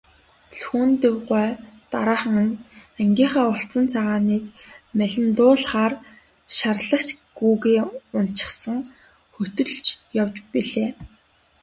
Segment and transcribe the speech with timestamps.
[0.57, 1.49] Лхүндэв гуай
[1.91, 2.59] дараахан нь
[3.01, 4.43] ангийнхаа улцан цагааныг
[4.97, 5.93] малиндуулахаар
[6.57, 7.81] шаргач гүүгээ
[8.15, 8.77] уначихсан
[9.35, 9.85] хөтөлж
[10.21, 10.89] явж билээ.